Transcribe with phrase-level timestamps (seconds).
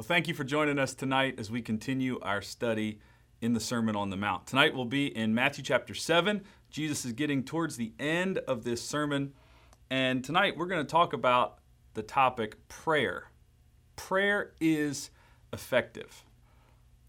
[0.00, 3.00] Well, thank you for joining us tonight as we continue our study
[3.42, 4.46] in the Sermon on the Mount.
[4.46, 6.42] Tonight we'll be in Matthew chapter 7.
[6.70, 9.34] Jesus is getting towards the end of this sermon.
[9.90, 11.58] And tonight we're going to talk about
[11.92, 13.24] the topic prayer.
[13.94, 15.10] Prayer is
[15.52, 16.24] effective.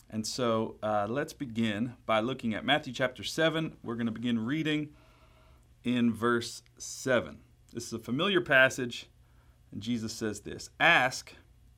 [0.09, 3.77] And so uh, let's begin by looking at Matthew chapter 7.
[3.83, 4.89] We're going to begin reading
[5.85, 7.37] in verse 7.
[7.71, 9.07] This is a familiar passage,
[9.71, 11.35] and Jesus says this Ask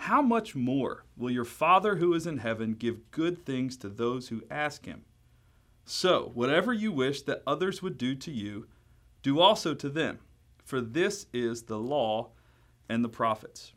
[0.00, 4.28] how much more will your Father who is in heaven give good things to those
[4.28, 5.04] who ask him?
[5.84, 8.66] So, whatever you wish that others would do to you,
[9.22, 10.20] do also to them,
[10.64, 12.30] for this is the law
[12.88, 13.74] and the prophets.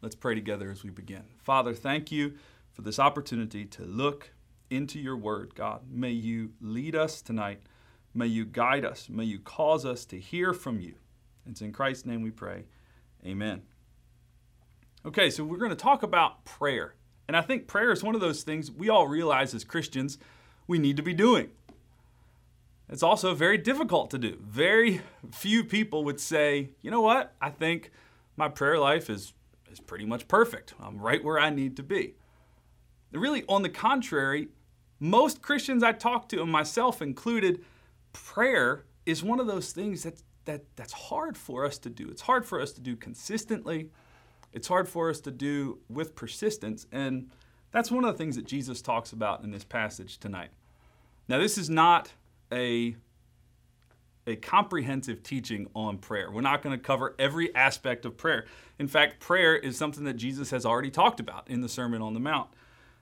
[0.00, 1.24] Let's pray together as we begin.
[1.42, 2.34] Father, thank you
[2.70, 4.30] for this opportunity to look
[4.70, 5.90] into your word, God.
[5.90, 7.62] May you lead us tonight.
[8.14, 9.08] May you guide us.
[9.08, 10.94] May you cause us to hear from you.
[11.46, 12.66] It's in Christ's name we pray.
[13.26, 13.62] Amen.
[15.08, 16.94] Okay, so we're going to talk about prayer.
[17.28, 20.18] And I think prayer is one of those things we all realize as Christians
[20.66, 21.48] we need to be doing.
[22.90, 24.36] It's also very difficult to do.
[24.42, 25.00] Very
[25.32, 27.90] few people would say, you know what, I think
[28.36, 29.32] my prayer life is,
[29.72, 30.74] is pretty much perfect.
[30.78, 32.12] I'm right where I need to be.
[33.10, 34.48] Really, on the contrary,
[35.00, 37.64] most Christians I talk to, and myself included,
[38.12, 42.10] prayer is one of those things that's, that, that's hard for us to do.
[42.10, 43.88] It's hard for us to do consistently
[44.52, 46.86] it's hard for us to do with persistence.
[46.92, 47.30] And
[47.70, 50.50] that's one of the things that Jesus talks about in this passage tonight.
[51.28, 52.12] Now, this is not
[52.50, 52.96] a,
[54.26, 56.30] a comprehensive teaching on prayer.
[56.30, 58.46] We're not going to cover every aspect of prayer.
[58.78, 62.14] In fact, prayer is something that Jesus has already talked about in the Sermon on
[62.14, 62.48] the Mount.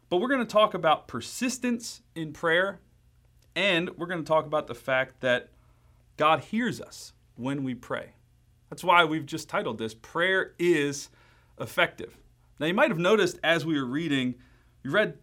[0.09, 2.81] But we're going to talk about persistence in prayer,
[3.55, 5.49] and we're going to talk about the fact that
[6.17, 8.11] God hears us when we pray.
[8.71, 11.09] That's why we've just titled this Prayer is
[11.61, 12.17] effective.
[12.59, 14.37] Now, you might have noticed as we were reading,
[14.83, 15.19] we read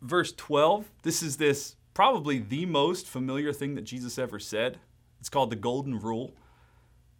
[0.00, 0.90] verse 12.
[1.02, 4.78] This is this probably the most familiar thing that Jesus ever said.
[5.18, 6.32] It's called the Golden Rule.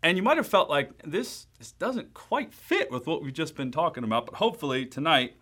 [0.03, 3.57] And you might have felt like this, this doesn't quite fit with what we've just
[3.57, 5.35] been talking about, but hopefully tonight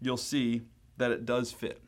[0.00, 0.62] you'll see
[0.98, 1.80] that it does fit.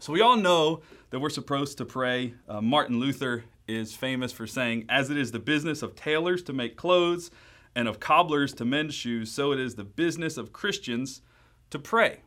[0.00, 2.34] So, we all know that we're supposed to pray.
[2.48, 6.52] Uh, Martin Luther is famous for saying, As it is the business of tailors to
[6.52, 7.30] make clothes,
[7.78, 11.22] and of cobblers to mend shoes, so it is the business of Christians
[11.70, 12.22] to pray.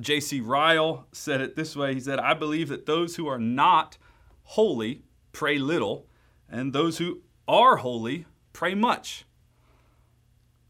[0.00, 0.40] J.C.
[0.40, 3.96] Ryle said it this way He said, I believe that those who are not
[4.42, 6.08] holy pray little,
[6.48, 9.24] and those who are holy pray much.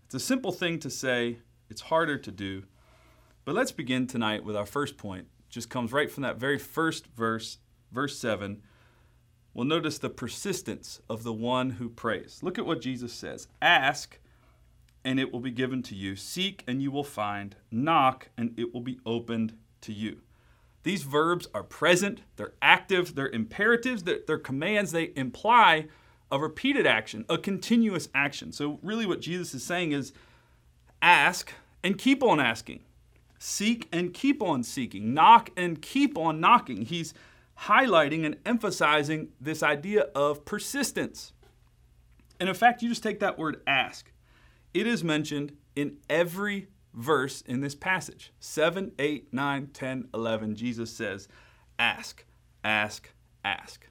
[0.04, 1.38] It's a simple thing to say,
[1.70, 2.64] it's harder to do.
[3.46, 5.28] But let's begin tonight with our first point.
[5.48, 7.56] It just comes right from that very first verse,
[7.90, 8.60] verse 7
[9.54, 12.40] well, notice the persistence of the one who prays.
[12.42, 14.18] Look at what Jesus says Ask,
[15.04, 16.16] and it will be given to you.
[16.16, 17.54] Seek, and you will find.
[17.70, 20.20] Knock, and it will be opened to you.
[20.82, 25.86] These verbs are present, they're active, they're imperatives, they're, they're commands, they imply
[26.30, 28.52] a repeated action, a continuous action.
[28.52, 30.12] So, really, what Jesus is saying is
[31.00, 32.80] ask and keep on asking,
[33.38, 36.84] seek and keep on seeking, knock and keep on knocking.
[36.84, 37.14] He's
[37.62, 41.32] highlighting and emphasizing this idea of persistence.
[42.40, 44.10] And in fact, you just take that word ask.
[44.72, 50.56] It is mentioned in every verse in this passage 7, 8, 9, 10, 11.
[50.56, 51.28] Jesus says,
[51.78, 52.24] Ask,
[52.62, 53.10] ask,
[53.44, 53.88] ask.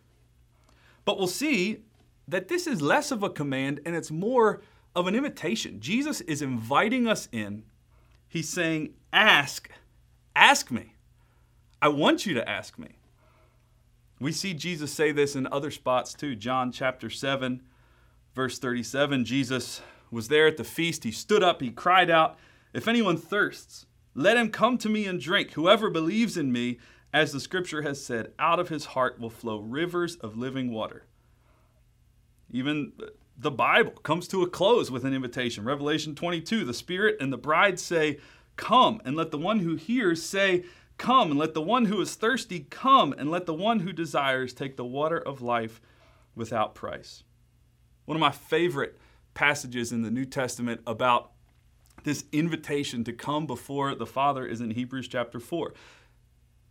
[1.06, 1.80] But we'll see
[2.28, 4.62] that this is less of a command and it's more
[4.96, 5.80] of an invitation.
[5.80, 7.64] Jesus is inviting us in.
[8.28, 9.70] He's saying, Ask,
[10.36, 10.96] ask me.
[11.82, 12.90] I want you to ask me.
[14.24, 16.34] We see Jesus say this in other spots too.
[16.34, 17.62] John chapter 7,
[18.34, 19.26] verse 37.
[19.26, 19.82] Jesus
[20.12, 21.04] was there at the feast.
[21.04, 22.40] He stood up, he cried out,
[22.74, 23.86] If anyone thirsts,
[24.16, 25.52] let him come to me and drink.
[25.52, 26.80] Whoever believes in me,
[27.12, 31.06] as the scripture has said, out of his heart will flow rivers of living water.
[32.50, 32.94] Even
[33.38, 35.66] the Bible comes to a close with an invitation.
[35.66, 38.20] Revelation 22 the Spirit and the bride say,
[38.56, 40.64] Come, and let the one who hears say,
[40.98, 44.54] Come and let the one who is thirsty come, and let the one who desires
[44.54, 45.82] take the water of life
[46.36, 47.24] without price.
[48.06, 48.98] One of my favorite
[49.34, 51.32] passages in the New Testament about
[52.04, 55.74] this invitation to come before the Father is in Hebrews chapter 4.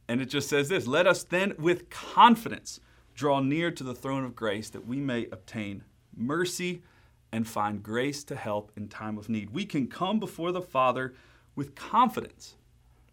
[0.09, 2.81] And it just says this Let us then with confidence
[3.15, 5.85] draw near to the throne of grace that we may obtain
[6.15, 6.83] mercy
[7.31, 9.51] and find grace to help in time of need.
[9.51, 11.15] We can come before the Father
[11.55, 12.57] with confidence.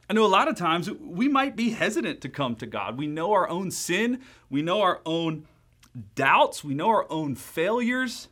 [0.10, 2.98] I know a lot of times we might be hesitant to come to God.
[2.98, 5.46] We know our own sin, we know our own
[6.16, 8.28] doubts, we know our own failures,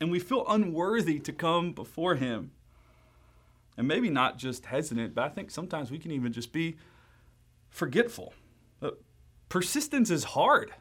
[0.00, 2.50] and we feel unworthy to come before Him.
[3.76, 6.76] And maybe not just hesitant, but I think sometimes we can even just be
[7.68, 8.34] forgetful.
[8.82, 8.90] Uh,
[9.48, 10.72] persistence is hard.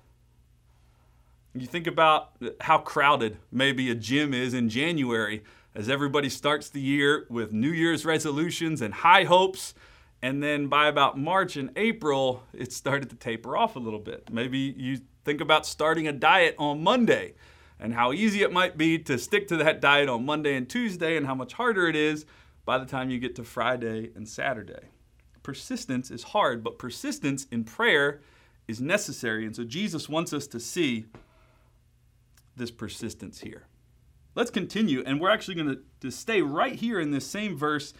[1.54, 2.31] You think about
[2.62, 5.44] how crowded maybe a gym is in January
[5.75, 9.75] as everybody starts the year with New Year's resolutions and high hopes.
[10.21, 14.30] And then by about March and April, it started to taper off a little bit.
[14.31, 17.36] Maybe you think about starting a diet on Monday
[17.80, 21.16] and how easy it might be to stick to that diet on Monday and Tuesday
[21.16, 22.25] and how much harder it is
[22.66, 24.89] by the time you get to Friday and Saturday.
[25.42, 28.19] Persistence is hard, but persistence in prayer
[28.68, 29.45] is necessary.
[29.45, 31.06] And so Jesus wants us to see
[32.57, 33.68] this persistence here.
[34.36, 37.94] Let's continue, and we're actually going to stay right here in this same verse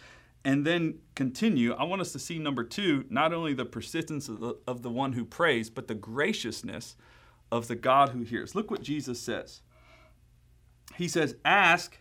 [0.44, 1.74] and then continue.
[1.74, 4.90] I want us to see number two, not only the persistence of the, of the
[4.90, 6.96] one who prays, but the graciousness
[7.52, 8.54] of the God who hears.
[8.54, 9.60] Look what Jesus says.
[10.96, 11.98] He says, Ask,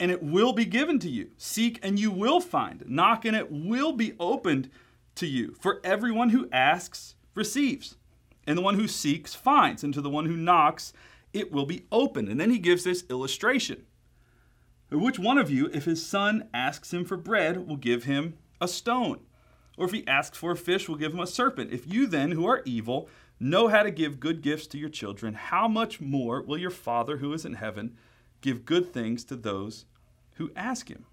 [0.00, 1.30] and it will be given to you.
[1.36, 2.84] Seek, and you will find.
[2.86, 4.70] Knock, and it will be opened
[5.16, 5.54] to you.
[5.60, 7.96] For everyone who asks receives,
[8.46, 10.92] and the one who seeks finds, and to the one who knocks,
[11.32, 12.28] it will be opened.
[12.28, 13.84] And then he gives this illustration.
[14.94, 18.68] Which one of you, if his son asks him for bread, will give him a
[18.68, 19.20] stone?
[19.76, 21.72] Or if he asks for a fish, will give him a serpent?
[21.72, 23.08] If you then, who are evil,
[23.40, 27.16] know how to give good gifts to your children, how much more will your Father
[27.16, 27.96] who is in heaven
[28.40, 29.84] give good things to those
[30.34, 31.06] who ask him?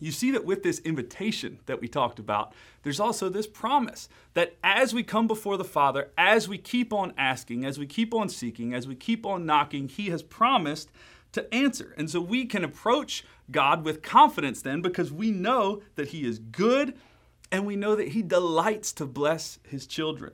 [0.00, 2.52] you see that with this invitation that we talked about,
[2.82, 7.14] there's also this promise that as we come before the Father, as we keep on
[7.16, 10.90] asking, as we keep on seeking, as we keep on knocking, He has promised
[11.34, 11.94] to answer.
[11.96, 16.38] And so we can approach God with confidence then because we know that He is
[16.38, 16.94] good
[17.52, 20.32] and we know that He delights to bless His children.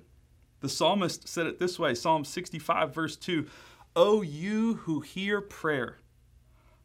[0.60, 3.46] The psalmist said it this way Psalm 65, verse 2
[3.96, 5.98] O you who hear prayer,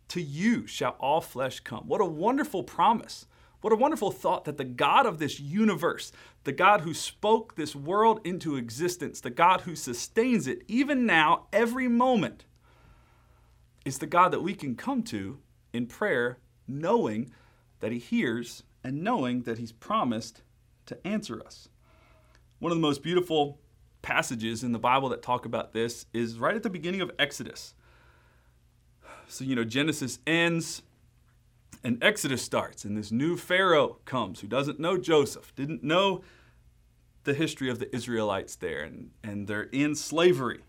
[0.07, 1.83] to you shall all flesh come.
[1.87, 3.27] What a wonderful promise.
[3.61, 6.11] What a wonderful thought that the God of this universe,
[6.43, 11.47] the God who spoke this world into existence, the God who sustains it even now,
[11.51, 12.45] every moment,
[13.85, 15.39] is the God that we can come to
[15.71, 17.31] in prayer, knowing
[17.79, 20.41] that He hears and knowing that He's promised
[20.87, 21.69] to answer us.
[22.59, 23.59] One of the most beautiful
[24.01, 27.73] passages in the Bible that talk about this is right at the beginning of Exodus.
[29.27, 30.81] So, you know, Genesis ends
[31.83, 36.23] and Exodus starts, and this new Pharaoh comes who doesn't know Joseph, didn't know
[37.25, 40.61] the history of the Israelites there, and, and they're in slavery.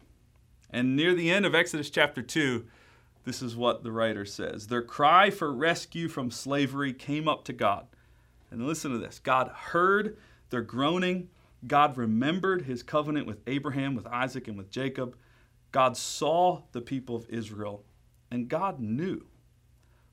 [0.69, 2.67] And near the end of Exodus chapter 2,
[3.27, 7.53] this is what the writer says Their cry for rescue from slavery came up to
[7.53, 7.87] God.
[8.51, 10.17] And listen to this God heard
[10.49, 11.29] their groaning.
[11.67, 15.17] God remembered his covenant with Abraham, with Isaac, and with Jacob.
[15.73, 17.85] God saw the people of Israel
[18.31, 19.27] and God knew.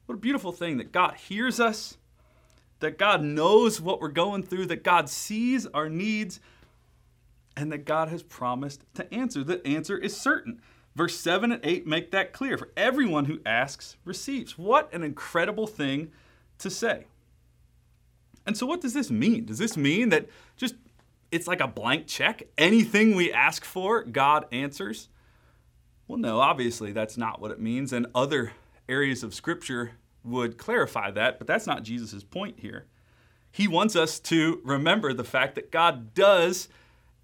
[0.05, 1.97] What a beautiful thing that God hears us,
[2.79, 6.39] that God knows what we're going through, that God sees our needs,
[7.55, 9.43] and that God has promised to answer.
[9.43, 10.61] The answer is certain.
[10.95, 12.57] Verse 7 and 8 make that clear.
[12.57, 14.57] For everyone who asks receives.
[14.57, 16.11] What an incredible thing
[16.59, 17.05] to say.
[18.45, 19.45] And so, what does this mean?
[19.45, 20.75] Does this mean that just
[21.31, 22.43] it's like a blank check?
[22.57, 25.09] Anything we ask for, God answers?
[26.07, 28.51] Well, no, obviously that's not what it means, and other
[28.89, 29.91] areas of Scripture
[30.23, 32.85] would clarify that, but that's not Jesus' point here.
[33.51, 36.67] He wants us to remember the fact that God does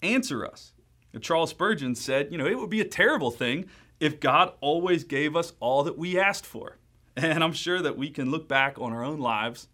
[0.02, 0.74] answer us.
[1.22, 3.66] Charles Spurgeon said, you know, it would be a terrible thing
[4.00, 6.78] if God always gave us all that we asked for.
[7.18, 9.68] And I'm sure that we can look back on our own lives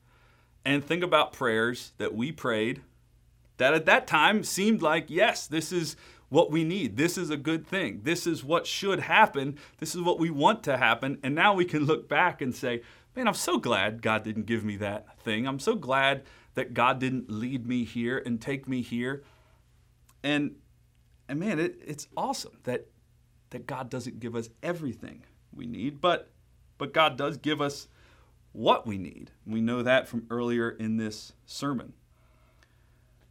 [0.64, 2.82] and think about prayers that we prayed
[3.58, 5.96] that at that time seemed like, yes, this is
[6.30, 6.98] what we need.
[6.98, 8.02] This is a good thing.
[8.04, 9.58] This is what should happen.
[9.78, 11.20] This is what we want to happen.
[11.24, 12.82] And now we can look back and say,
[13.16, 15.48] man, I'm so glad God didn't give me that thing.
[15.48, 16.24] I'm so glad
[16.56, 19.24] that God didn't lead me here and take me here.
[20.24, 20.56] And
[21.28, 22.88] and man, it, it's awesome that
[23.52, 26.30] that God doesn't give us everything we need, but
[26.78, 27.88] but God does give us
[28.52, 29.32] what we need.
[29.46, 31.94] We know that from earlier in this sermon.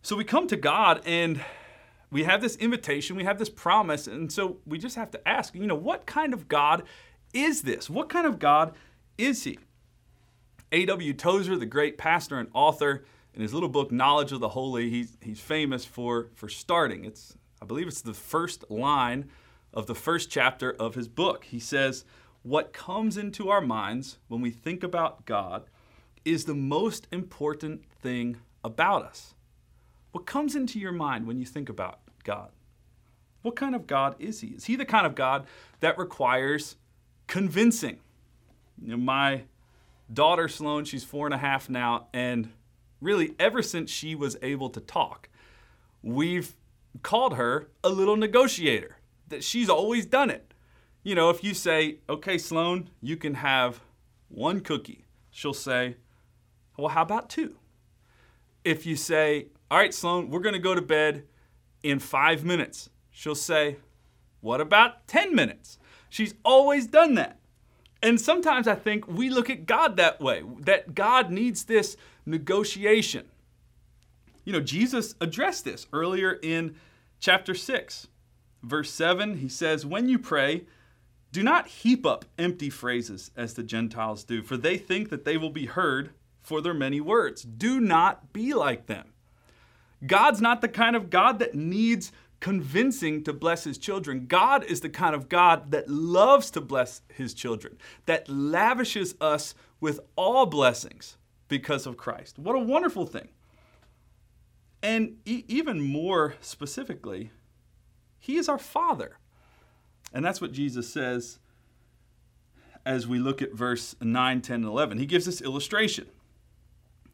[0.02, 1.42] So we come to God and
[2.10, 5.54] we have this invitation, we have this promise, and so we just have to ask,
[5.54, 6.84] you know, what kind of God
[7.32, 7.90] is this?
[7.90, 8.74] What kind of God
[9.18, 9.58] is he?
[10.72, 11.12] A.W.
[11.14, 15.16] Tozer, the great pastor and author, in his little book Knowledge of the Holy, he's,
[15.20, 17.04] he's famous for, for starting.
[17.04, 19.30] It's, I believe it's the first line
[19.72, 21.44] of the first chapter of his book.
[21.44, 22.04] He says,
[22.42, 25.64] What comes into our minds when we think about God
[26.26, 29.32] is the most important thing about us.
[30.12, 32.50] What comes into your mind when you think about God?
[33.40, 34.48] What kind of God is he?
[34.48, 35.46] Is he the kind of God
[35.80, 36.76] that requires
[37.28, 37.98] convincing?
[38.78, 39.44] You know, my
[40.12, 42.52] daughter Sloan, she's four and a half now, and
[43.00, 45.30] really ever since she was able to talk,
[46.02, 46.54] we've
[47.02, 48.96] called her a little negotiator.
[49.28, 50.52] That she's always done it.
[51.02, 53.80] You know, if you say, okay, Sloan, you can have
[54.28, 55.96] one cookie, she'll say,
[56.76, 57.56] well, how about two?
[58.64, 61.24] If you say, all right, Sloan, we're going to go to bed
[61.82, 63.76] in five minutes, she'll say,
[64.40, 65.78] what about 10 minutes?
[66.08, 67.38] She's always done that.
[68.02, 71.96] And sometimes I think we look at God that way, that God needs this
[72.26, 73.26] negotiation.
[74.44, 76.76] You know, Jesus addressed this earlier in
[77.18, 78.08] chapter 6.
[78.62, 80.64] Verse 7, he says, When you pray,
[81.32, 85.36] do not heap up empty phrases as the Gentiles do, for they think that they
[85.36, 86.10] will be heard
[86.40, 87.42] for their many words.
[87.42, 89.12] Do not be like them.
[90.06, 94.26] God's not the kind of God that needs convincing to bless his children.
[94.26, 99.54] God is the kind of God that loves to bless his children, that lavishes us
[99.80, 101.16] with all blessings
[101.48, 102.38] because of Christ.
[102.38, 103.28] What a wonderful thing.
[104.84, 107.30] And e- even more specifically,
[108.18, 109.16] he is our Father.
[110.12, 111.38] And that's what Jesus says
[112.84, 114.98] as we look at verse 9, 10, and 11.
[114.98, 116.06] He gives this illustration.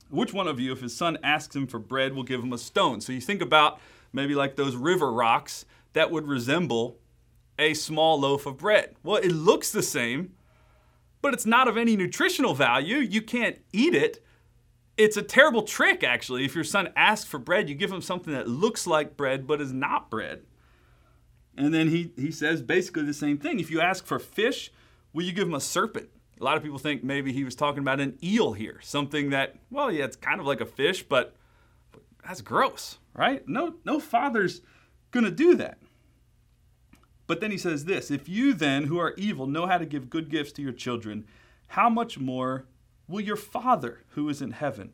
[0.08, 2.58] Which one of you, if his son asks him for bread, will give him a
[2.58, 3.00] stone?
[3.00, 3.78] So you think about
[4.12, 6.98] maybe like those river rocks that would resemble
[7.56, 8.96] a small loaf of bread.
[9.04, 10.32] Well, it looks the same,
[11.22, 12.96] but it's not of any nutritional value.
[12.96, 14.24] You can't eat it.
[15.00, 16.44] It's a terrible trick, actually.
[16.44, 19.60] If your son asks for bread, you give him something that looks like bread but
[19.60, 20.42] is not bread.
[21.56, 23.60] And then he, he says basically the same thing.
[23.60, 24.70] If you ask for fish,
[25.12, 26.10] will you give him a serpent?
[26.40, 29.56] A lot of people think maybe he was talking about an eel here, something that,
[29.70, 31.34] well, yeah, it's kind of like a fish, but,
[31.92, 33.46] but that's gross right?
[33.48, 34.62] No, no father's
[35.10, 35.78] going to do that.
[37.26, 40.10] But then he says this If you then, who are evil, know how to give
[40.10, 41.26] good gifts to your children,
[41.68, 42.66] how much more
[43.10, 44.92] will your Father who is in heaven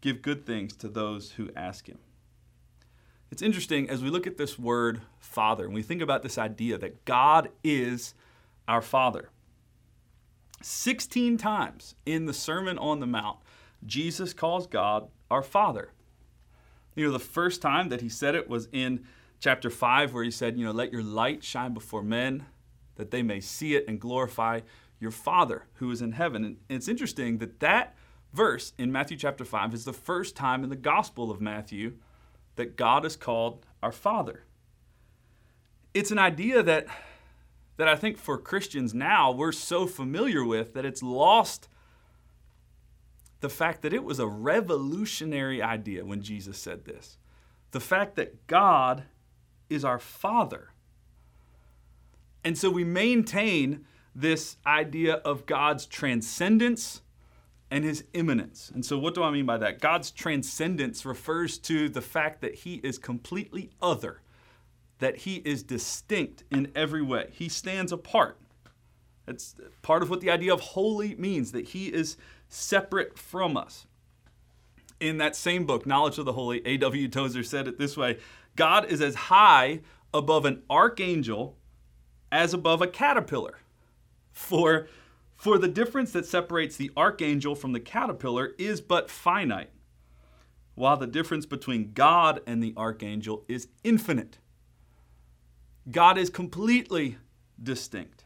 [0.00, 1.98] give good things to those who ask him?
[3.30, 6.78] It's interesting as we look at this word Father and we think about this idea
[6.78, 8.14] that God is
[8.66, 9.30] our Father.
[10.62, 13.38] 16 times in the Sermon on the Mount,
[13.86, 15.92] Jesus calls God our Father.
[16.94, 19.06] You know, the first time that he said it was in
[19.38, 22.46] chapter 5, where he said, You know, let your light shine before men,
[22.96, 24.60] that they may see it and glorify
[25.00, 26.44] your Father who is in heaven.
[26.44, 27.96] And it's interesting that that
[28.32, 31.94] verse in Matthew chapter 5 is the first time in the Gospel of Matthew
[32.56, 34.44] that God is called our Father.
[35.94, 36.86] It's an idea that,
[37.78, 41.68] that I think for Christians now we're so familiar with that it's lost
[43.40, 47.16] the fact that it was a revolutionary idea when Jesus said this.
[47.70, 49.04] The fact that God
[49.70, 50.72] is our Father.
[52.44, 57.02] And so we maintain this idea of God's transcendence
[57.70, 58.70] and his immanence.
[58.74, 59.80] And so, what do I mean by that?
[59.80, 64.20] God's transcendence refers to the fact that he is completely other,
[64.98, 67.28] that he is distinct in every way.
[67.32, 68.38] He stands apart.
[69.28, 72.16] It's part of what the idea of holy means, that he is
[72.48, 73.86] separate from us.
[74.98, 77.08] In that same book, Knowledge of the Holy, A.W.
[77.08, 78.18] Tozer said it this way
[78.56, 79.80] God is as high
[80.12, 81.56] above an archangel
[82.32, 83.58] as above a caterpillar.
[84.40, 84.88] For,
[85.36, 89.70] for the difference that separates the archangel from the caterpillar is but finite,
[90.74, 94.38] while the difference between God and the archangel is infinite.
[95.90, 97.18] God is completely
[97.62, 98.24] distinct.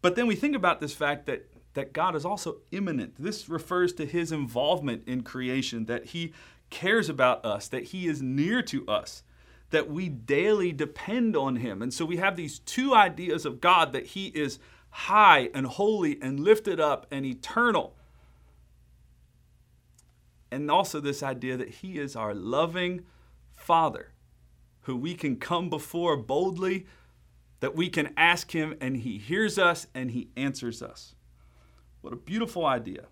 [0.00, 3.16] But then we think about this fact that that God is also immanent.
[3.18, 6.32] This refers to his involvement in creation, that he
[6.70, 9.22] cares about us, that he is near to us,
[9.70, 11.82] that we daily depend on him.
[11.82, 14.58] And so we have these two ideas of God that he is
[14.90, 17.96] high and holy and lifted up and eternal.
[20.50, 23.04] And also this idea that he is our loving
[23.56, 24.12] Father
[24.86, 26.86] who we can come before boldly,
[27.58, 31.16] that we can ask him and he hears us and he answers us.
[32.02, 33.06] What a beautiful idea.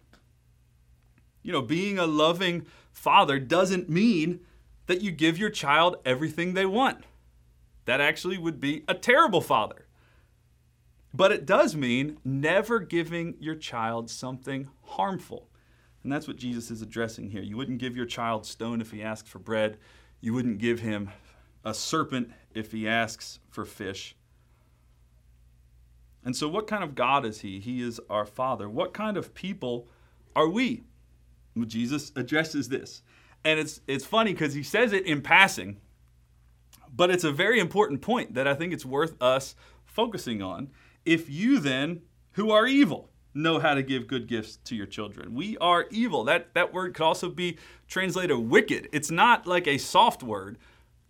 [1.43, 4.41] You know, being a loving father doesn't mean
[4.87, 7.05] that you give your child everything they want.
[7.85, 9.87] That actually would be a terrible father.
[11.13, 15.49] But it does mean never giving your child something harmful.
[16.03, 17.43] And that's what Jesus is addressing here.
[17.43, 19.79] You wouldn't give your child stone if he asks for bread.
[20.21, 21.11] You wouldn't give him
[21.65, 24.17] a serpent if he asks for fish.
[26.25, 27.61] And so, what kind of God is he?
[27.61, 28.69] He is our Father.
[28.69, 29.89] What kind of people
[30.35, 30.85] are we?
[31.67, 33.03] Jesus addresses this.
[33.45, 35.81] And it's, it's funny because he says it in passing,
[36.95, 40.71] but it's a very important point that I think it's worth us focusing on.
[41.05, 45.35] If you then, who are evil, know how to give good gifts to your children.
[45.35, 46.25] We are evil.
[46.25, 47.59] That that word could also be
[47.89, 48.89] translated wicked.
[48.93, 50.57] It's not like a soft word,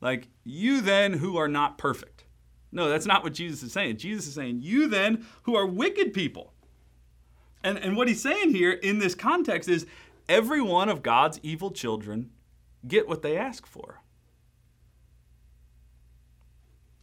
[0.01, 2.25] like you then who are not perfect.
[2.73, 3.99] No, that's not what Jesus is saying.
[3.99, 6.53] Jesus is saying, you then who are wicked people.
[7.63, 9.87] And, and what he's saying here in this context is
[10.29, 12.31] every one of God's evil children
[12.87, 14.03] get what they ask for.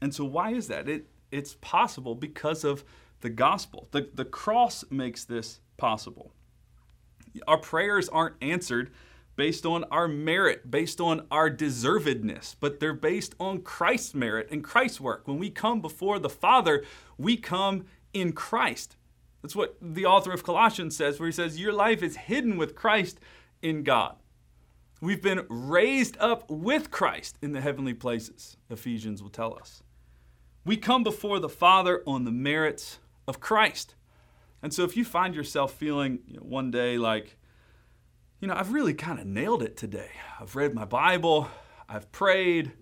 [0.02, 0.90] And so why is that?
[0.90, 2.84] It it's possible because of
[3.22, 3.88] the gospel.
[3.92, 6.34] The, the cross makes this possible.
[7.48, 8.92] Our prayers aren't answered
[9.38, 14.64] based on our merit, based on our deservedness, but they're based on Christ's merit and
[14.64, 15.28] Christ's work.
[15.28, 16.84] When we come before the Father,
[17.18, 18.98] we come in Christ.
[19.42, 22.76] That's what the author of Colossians says, where he says, Your life is hidden with
[22.76, 23.20] Christ
[23.62, 24.16] in God.
[25.02, 29.82] We've been raised up with Christ in the heavenly places, Ephesians will tell us.
[30.64, 33.96] We come before the Father on the merits of Christ.
[34.62, 37.36] And so if you find yourself feeling you know, one day like,
[38.40, 40.12] you know, I've really kind of nailed it today.
[40.40, 41.50] I've read my Bible,
[41.90, 42.74] I've prayed.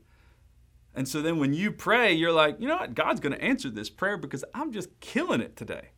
[0.93, 2.95] And so then when you pray, you're like, you know what?
[2.95, 5.91] God's going to answer this prayer because I'm just killing it today.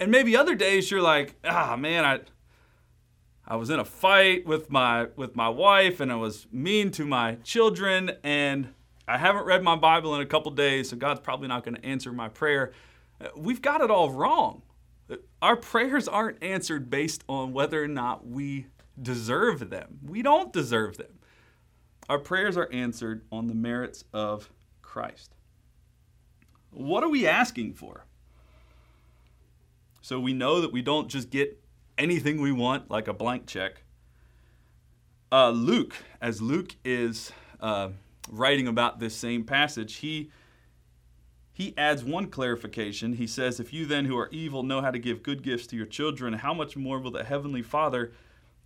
[0.00, 2.20] And maybe other days you're like, ah, man, I
[3.46, 7.04] I was in a fight with my with my wife and I was mean to
[7.04, 8.68] my children and
[9.06, 11.84] I haven't read my Bible in a couple days, so God's probably not going to
[11.84, 12.72] answer my prayer.
[13.36, 14.62] We've got it all wrong.
[15.42, 18.66] Our prayers aren't answered based on whether or not we
[19.00, 19.98] deserve them.
[20.02, 21.18] We don't deserve them.
[22.08, 25.34] Our prayers are answered on the merits of Christ.
[26.70, 28.06] What are we asking for?
[30.04, 31.58] So we know that we don't just get
[31.96, 33.84] anything we want, like a blank check.
[35.32, 37.88] Uh, Luke, as Luke is uh,
[38.30, 40.30] writing about this same passage, he
[41.54, 43.14] he adds one clarification.
[43.14, 45.76] He says, If you then who are evil know how to give good gifts to
[45.76, 48.12] your children, how much more will the Heavenly Father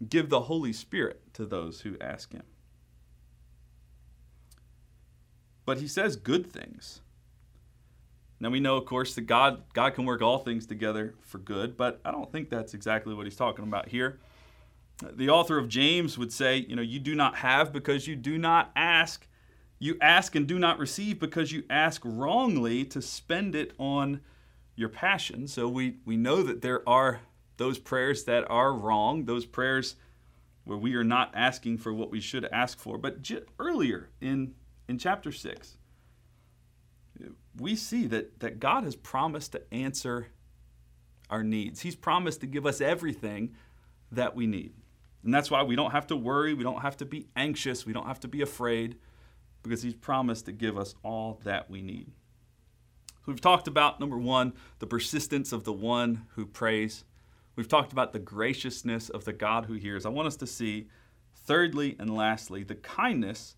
[0.08, 2.42] give the Holy Spirit to those who ask Him?
[5.64, 7.00] But he says good things.
[8.40, 11.76] Now we know, of course, that God, God can work all things together for good,
[11.76, 14.20] but I don't think that's exactly what he's talking about here.
[15.02, 18.38] The author of James would say, you know, you do not have because you do
[18.38, 19.26] not ask.
[19.78, 24.20] You ask and do not receive because you ask wrongly to spend it on
[24.74, 25.46] your passion.
[25.46, 27.20] So we, we know that there are
[27.58, 29.96] those prayers that are wrong, those prayers
[30.64, 32.98] where we are not asking for what we should ask for.
[32.98, 34.54] But j- earlier in,
[34.88, 35.77] in chapter 6,
[37.60, 40.28] we see that, that God has promised to answer
[41.30, 41.80] our needs.
[41.80, 43.54] He's promised to give us everything
[44.10, 44.72] that we need.
[45.24, 47.92] And that's why we don't have to worry, we don't have to be anxious, we
[47.92, 48.96] don't have to be afraid
[49.62, 52.12] because He's promised to give us all that we need.
[53.08, 57.04] So we've talked about, number one, the persistence of the one who prays.
[57.56, 60.06] We've talked about the graciousness of the God who hears.
[60.06, 60.88] I want us to see,
[61.34, 63.56] thirdly and lastly, the kindness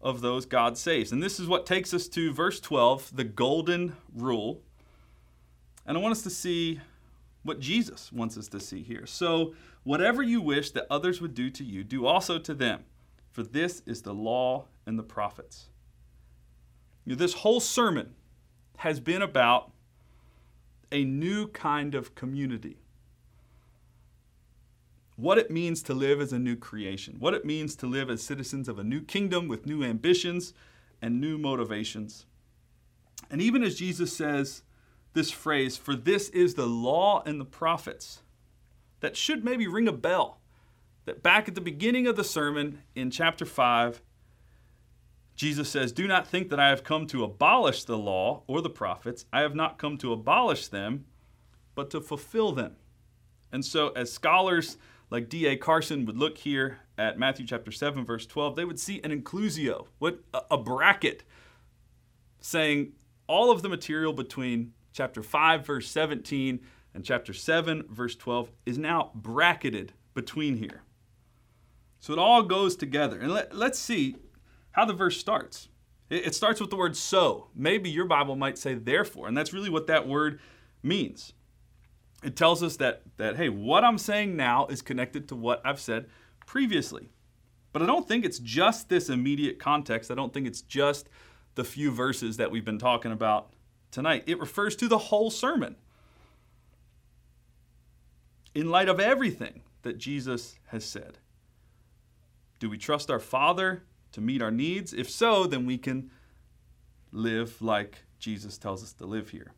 [0.00, 1.12] of those God saves.
[1.12, 4.62] And this is what takes us to verse 12, the golden rule.
[5.86, 6.80] And I want us to see
[7.42, 9.06] what Jesus wants us to see here.
[9.06, 12.84] So, whatever you wish that others would do to you, do also to them,
[13.30, 15.68] for this is the law and the prophets.
[17.04, 18.14] You know, this whole sermon
[18.78, 19.72] has been about
[20.92, 22.76] a new kind of community.
[25.18, 28.22] What it means to live as a new creation, what it means to live as
[28.22, 30.54] citizens of a new kingdom with new ambitions
[31.02, 32.24] and new motivations.
[33.28, 34.62] And even as Jesus says
[35.14, 38.22] this phrase, for this is the law and the prophets,
[39.00, 40.38] that should maybe ring a bell.
[41.04, 44.00] That back at the beginning of the sermon in chapter 5,
[45.34, 48.70] Jesus says, Do not think that I have come to abolish the law or the
[48.70, 49.24] prophets.
[49.32, 51.06] I have not come to abolish them,
[51.74, 52.76] but to fulfill them.
[53.50, 54.76] And so, as scholars
[55.10, 55.56] like D.A.
[55.56, 59.86] Carson would look here at Matthew chapter 7, verse 12, they would see an inclusio,
[59.98, 61.22] what a bracket,
[62.40, 62.92] saying
[63.26, 66.60] all of the material between chapter 5, verse 17,
[66.94, 70.82] and chapter 7, verse 12 is now bracketed between here.
[72.00, 73.18] So it all goes together.
[73.20, 74.16] And let, us see
[74.72, 75.68] how the verse starts.
[76.10, 77.48] It starts with the word so.
[77.54, 80.40] Maybe your Bible might say therefore, and that's really what that word
[80.82, 81.34] means.
[82.22, 85.80] It tells us that, that, hey, what I'm saying now is connected to what I've
[85.80, 86.06] said
[86.46, 87.10] previously.
[87.72, 90.10] But I don't think it's just this immediate context.
[90.10, 91.08] I don't think it's just
[91.54, 93.52] the few verses that we've been talking about
[93.90, 94.24] tonight.
[94.26, 95.76] It refers to the whole sermon.
[98.54, 101.18] In light of everything that Jesus has said,
[102.58, 104.92] do we trust our Father to meet our needs?
[104.92, 106.10] If so, then we can
[107.12, 109.52] live like Jesus tells us to live here.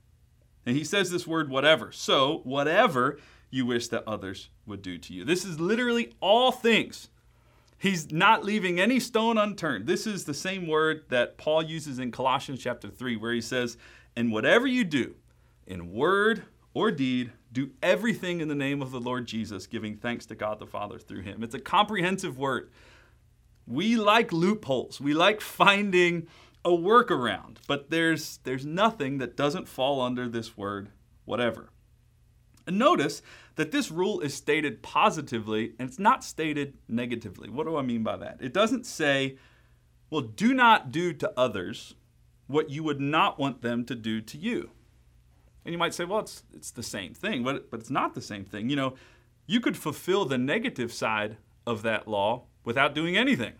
[0.66, 1.90] And he says this word, whatever.
[1.92, 3.18] So, whatever
[3.50, 5.24] you wish that others would do to you.
[5.24, 7.08] This is literally all things.
[7.78, 9.86] He's not leaving any stone unturned.
[9.86, 13.76] This is the same word that Paul uses in Colossians chapter 3, where he says,
[14.14, 15.14] And whatever you do,
[15.66, 16.44] in word
[16.74, 20.58] or deed, do everything in the name of the Lord Jesus, giving thanks to God
[20.58, 21.42] the Father through him.
[21.42, 22.70] It's a comprehensive word.
[23.66, 25.00] We like loopholes.
[25.00, 26.26] We like finding
[26.64, 30.90] a workaround, but there's there's nothing that doesn't fall under this word
[31.24, 31.70] whatever.
[32.66, 33.22] And notice
[33.56, 37.48] that this rule is stated positively and it's not stated negatively.
[37.48, 38.38] What do I mean by that?
[38.40, 39.38] It doesn't say,
[40.10, 41.94] well, do not do to others
[42.46, 44.70] what you would not want them to do to you.
[45.64, 48.22] And you might say, well, it's, it's the same thing, but, but it's not the
[48.22, 48.70] same thing.
[48.70, 48.94] You know,
[49.46, 53.54] you could fulfill the negative side of that law without doing anything.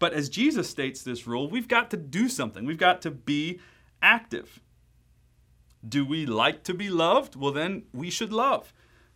[0.00, 2.64] But as Jesus states this rule, we've got to do something.
[2.64, 3.60] We've got to be
[4.02, 4.60] active.
[5.86, 7.36] Do we like to be loved?
[7.36, 8.72] Well, then we should love.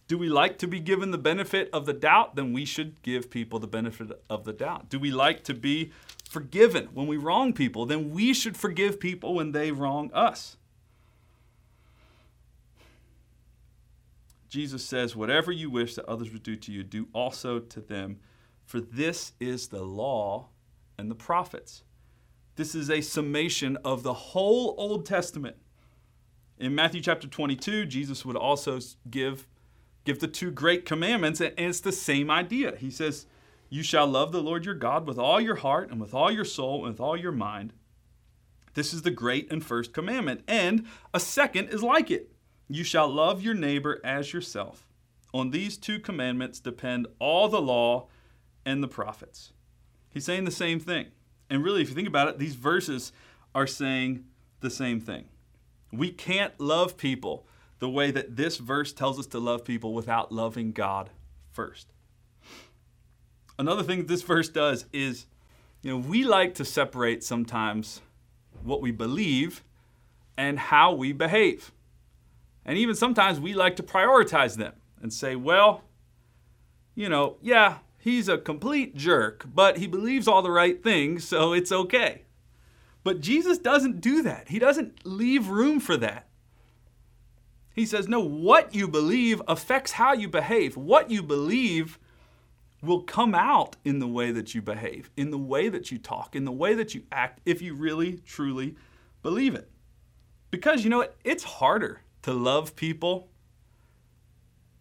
[0.07, 2.37] Do we like to be given the benefit of the doubt?
[2.37, 4.91] Then we should give people the benefit of the doubt.
[4.91, 5.91] Do we like to be
[6.29, 7.87] forgiven when we wrong people?
[7.87, 10.59] Then we should forgive people when they wrong us.
[14.51, 18.21] Jesus says, Whatever you wish that others would do to you, do also to them,
[18.67, 20.49] for this is the law
[20.99, 21.83] and the prophets.
[22.57, 25.57] This is a summation of the whole Old Testament.
[26.59, 28.79] In Matthew chapter 22, Jesus would also
[29.11, 29.49] give,
[30.05, 32.77] give the two great commandments, and it's the same idea.
[32.77, 33.27] He says,
[33.69, 36.45] You shall love the Lord your God with all your heart, and with all your
[36.45, 37.73] soul, and with all your mind.
[38.75, 40.43] This is the great and first commandment.
[40.47, 42.31] And a second is like it
[42.69, 44.87] You shall love your neighbor as yourself.
[45.33, 48.07] On these two commandments depend all the law
[48.65, 49.53] and the prophets.
[50.15, 51.09] He's saying the same thing.
[51.51, 53.13] And really, if you think about it, these verses
[53.55, 54.25] are saying
[54.61, 55.25] the same thing.
[55.93, 57.47] We can't love people
[57.81, 61.11] the way that this verse tells us to love people without loving God
[61.51, 61.89] first.
[63.59, 65.27] Another thing this verse does is,
[65.83, 68.01] you know, we like to separate sometimes
[68.63, 69.65] what we believe
[70.37, 71.73] and how we behave.
[72.65, 74.73] And even sometimes we like to prioritize them
[75.03, 75.83] and say, well,
[76.95, 81.55] you know, yeah, he's a complete jerk, but he believes all the right things, so
[81.55, 82.23] it's okay.
[83.03, 84.49] But Jesus doesn't do that.
[84.49, 86.29] He doesn't leave room for that.
[87.75, 90.77] He says, no, what you believe affects how you behave.
[90.77, 91.99] What you believe
[92.83, 96.37] will come out in the way that you behave, in the way that you talk,
[96.37, 98.77] in the way that you act, if you really, truly
[99.23, 99.71] believe it.
[100.51, 101.17] Because you know what?
[101.25, 103.29] It's harder to love people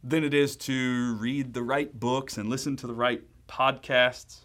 [0.03, 4.39] than it is to read the right books and listen to the right podcasts.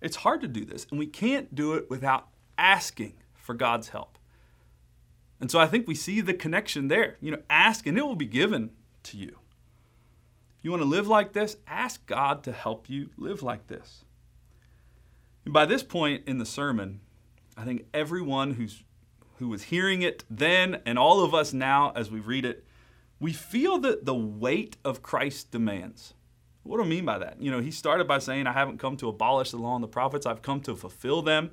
[0.00, 4.18] It's hard to do this, and we can't do it without asking for God's help.
[5.40, 7.16] And so I think we see the connection there.
[7.20, 8.70] You know, ask and it will be given
[9.04, 9.38] to you.
[10.58, 14.04] If you want to live like this, ask God to help you live like this.
[15.44, 17.00] And by this point in the sermon,
[17.56, 18.82] I think everyone who's
[19.38, 22.66] who was hearing it then and all of us now as we read it
[23.20, 26.14] we feel that the weight of Christ's demands.
[26.62, 27.40] What do I mean by that?
[27.40, 29.88] You know, he started by saying, I haven't come to abolish the law and the
[29.88, 31.50] prophets, I've come to fulfill them.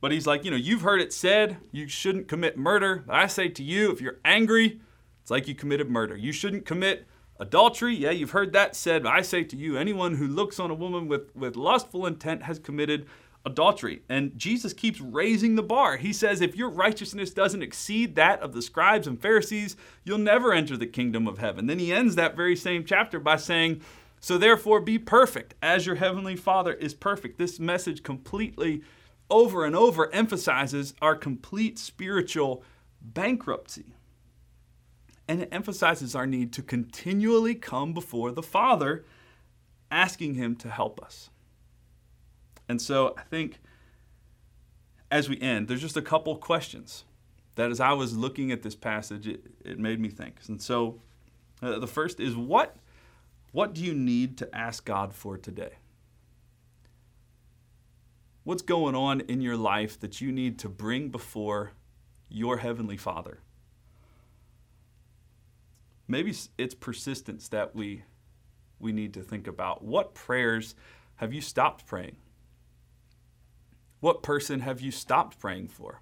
[0.00, 3.04] But he's like, you know, you've heard it said, you shouldn't commit murder.
[3.06, 4.80] But I say to you, if you're angry,
[5.20, 6.16] it's like you committed murder.
[6.16, 7.06] You shouldn't commit
[7.38, 7.94] adultery.
[7.94, 9.06] Yeah, you've heard that said.
[9.06, 12.58] I say to you, anyone who looks on a woman with, with lustful intent has
[12.58, 13.06] committed
[13.44, 14.02] adultery.
[14.08, 15.96] And Jesus keeps raising the bar.
[15.96, 20.52] He says, if your righteousness doesn't exceed that of the scribes and Pharisees, you'll never
[20.52, 21.66] enter the kingdom of heaven.
[21.66, 23.80] Then he ends that very same chapter by saying,
[24.20, 27.38] so therefore be perfect as your heavenly Father is perfect.
[27.38, 28.82] This message completely
[29.30, 32.64] over and over emphasizes our complete spiritual
[33.00, 33.94] bankruptcy.
[35.28, 39.04] And it emphasizes our need to continually come before the Father,
[39.90, 41.28] asking Him to help us.
[42.68, 43.60] And so I think
[45.10, 47.04] as we end, there's just a couple questions
[47.54, 50.36] that as I was looking at this passage, it, it made me think.
[50.48, 51.00] And so
[51.62, 52.76] uh, the first is what,
[53.52, 55.72] what do you need to ask God for today?
[58.44, 61.72] What's going on in your life that you need to bring before
[62.28, 63.40] your Heavenly Father?
[66.08, 68.02] Maybe it's persistence that we
[68.80, 69.82] we need to think about.
[69.84, 70.74] What prayers
[71.16, 72.16] have you stopped praying?
[74.00, 76.00] What person have you stopped praying for?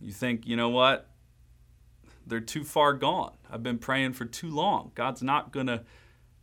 [0.00, 1.08] You think, you know what?
[2.26, 3.36] They're too far gone.
[3.50, 4.92] I've been praying for too long.
[4.94, 5.84] God's not going to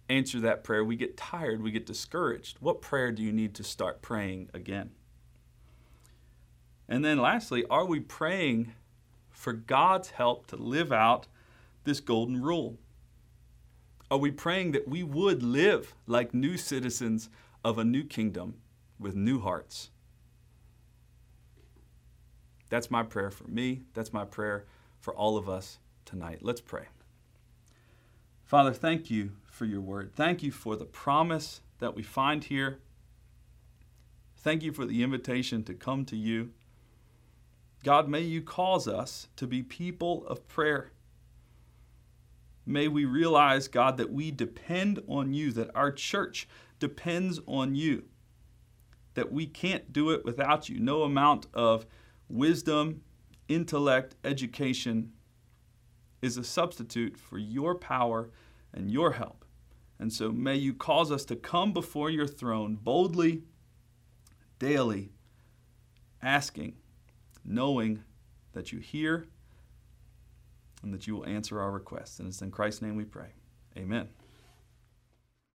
[0.09, 0.83] answer that prayer.
[0.83, 2.57] We get tired, we get discouraged.
[2.59, 4.91] What prayer do you need to start praying again?
[6.89, 8.73] And then lastly, are we praying
[9.29, 11.27] for God's help to live out
[11.83, 12.77] this golden rule?
[14.11, 17.29] Are we praying that we would live like new citizens
[17.63, 18.55] of a new kingdom
[18.99, 19.89] with new hearts?
[22.69, 23.83] That's my prayer for me.
[23.93, 24.65] That's my prayer
[24.99, 26.39] for all of us tonight.
[26.41, 26.85] Let's pray.
[28.45, 30.11] Father, thank you for your word.
[30.15, 32.79] Thank you for the promise that we find here.
[34.37, 36.51] Thank you for the invitation to come to you.
[37.83, 40.91] God, may you cause us to be people of prayer.
[42.65, 46.47] May we realize, God, that we depend on you, that our church
[46.79, 48.05] depends on you,
[49.15, 50.79] that we can't do it without you.
[50.79, 51.85] No amount of
[52.29, 53.01] wisdom,
[53.47, 55.11] intellect, education
[56.21, 58.29] is a substitute for your power
[58.73, 59.45] and your help.
[59.99, 63.43] And so may you cause us to come before your throne boldly,
[64.57, 65.11] daily,
[66.21, 66.75] asking,
[67.43, 68.03] knowing
[68.53, 69.27] that you hear
[70.83, 72.19] and that you will answer our requests.
[72.19, 73.29] And it's in Christ's name we pray.
[73.77, 74.09] Amen.